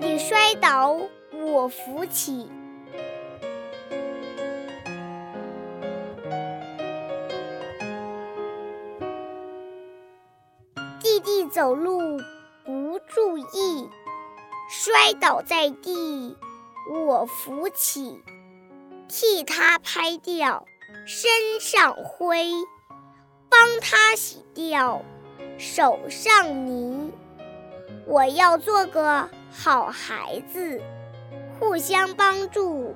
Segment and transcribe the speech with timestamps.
[0.00, 0.96] 弟摔倒，
[1.32, 2.48] 我扶起。
[11.00, 12.18] 弟弟走路
[12.64, 13.88] 不注意，
[14.70, 16.36] 摔倒在地，
[16.90, 18.22] 我扶起，
[19.08, 20.64] 替他拍掉
[21.06, 21.30] 身
[21.60, 22.52] 上灰，
[23.48, 25.02] 帮他洗掉
[25.58, 27.12] 手上泥。
[28.06, 29.28] 我要做个
[29.60, 30.80] 好孩子，
[31.58, 32.94] 互相帮助，